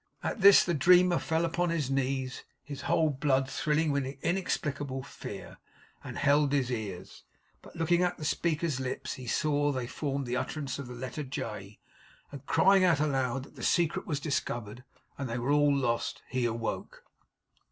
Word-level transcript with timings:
At 0.23 0.41
this 0.41 0.63
the 0.63 0.73
dreamer 0.73 1.19
fell 1.19 1.45
upon 1.45 1.69
his 1.69 1.91
knees, 1.91 2.43
his 2.63 2.81
whole 2.81 3.11
blood 3.11 3.47
thrilling 3.47 3.91
with 3.91 4.03
inexplicable 4.03 5.03
fear, 5.03 5.57
and 6.03 6.17
held 6.17 6.53
his 6.53 6.71
ears. 6.71 7.23
But 7.61 7.75
looking 7.75 8.01
at 8.01 8.17
the 8.17 8.25
speaker's 8.25 8.79
lips, 8.79 9.13
he 9.13 9.27
saw 9.27 9.71
that 9.71 9.79
they 9.79 9.85
formed 9.85 10.25
the 10.25 10.37
utterance 10.37 10.79
of 10.79 10.87
the 10.87 10.95
letter 10.95 11.21
'J'; 11.21 11.77
and 12.31 12.43
crying 12.47 12.83
out 12.83 12.99
aloud 12.99 13.43
that 13.43 13.55
the 13.55 13.61
secret 13.61 14.07
was 14.07 14.19
discovered, 14.19 14.83
and 15.19 15.29
they 15.29 15.37
were 15.37 15.51
all 15.51 15.71
lost, 15.71 16.23
he 16.29 16.45
awoke. 16.45 17.03